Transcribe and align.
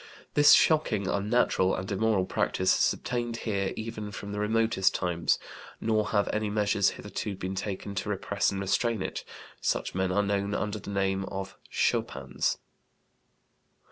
This 0.33 0.53
shocking, 0.53 1.05
unnatural, 1.07 1.75
and 1.75 1.91
immoral 1.91 2.25
practice 2.25 2.75
has 2.77 2.91
obtained 2.91 3.37
here 3.45 3.71
even 3.75 4.09
from 4.11 4.31
the 4.31 4.39
remotest 4.39 4.95
times; 4.95 5.37
nor 5.79 6.07
have 6.07 6.27
any 6.33 6.49
measures 6.49 6.89
hitherto 6.97 7.35
been 7.35 7.53
taken 7.53 7.93
to 7.93 8.09
repress 8.09 8.49
and 8.51 8.59
restrain 8.61 9.03
it; 9.03 9.23
such 9.61 9.93
men 9.93 10.11
are 10.11 10.23
known 10.23 10.55
under 10.55 10.79
the 10.79 10.89
name 10.89 11.23
of 11.25 11.55
schopans." 11.69 12.57